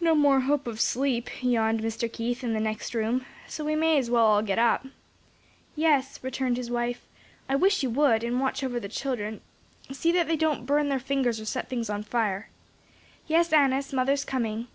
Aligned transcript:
"No 0.00 0.14
more 0.14 0.40
hope 0.40 0.66
of 0.66 0.80
sleep," 0.80 1.28
yawned 1.42 1.82
Mr. 1.82 2.10
Keith, 2.10 2.42
in 2.42 2.54
the 2.54 2.58
next 2.58 2.94
room; 2.94 3.26
"so 3.46 3.62
we 3.66 3.76
may 3.76 3.98
as 3.98 4.08
well 4.08 4.40
get 4.40 4.58
up." 4.58 4.86
"Yes," 5.76 6.18
returned 6.24 6.56
his 6.56 6.70
wife, 6.70 7.02
"I 7.50 7.56
wish 7.56 7.82
you 7.82 7.90
would, 7.90 8.24
and 8.24 8.40
watch 8.40 8.64
over 8.64 8.80
the 8.80 8.88
children; 8.88 9.42
see 9.90 10.10
that 10.12 10.26
they 10.26 10.36
don't 10.36 10.64
burn 10.64 10.88
their 10.88 10.98
fingers 10.98 11.38
or 11.38 11.44
set 11.44 11.68
things 11.68 11.90
on 11.90 12.02
fire. 12.02 12.48
"Yes, 13.26 13.52
Annis, 13.52 13.92
mother's 13.92 14.24
coming." 14.24 14.68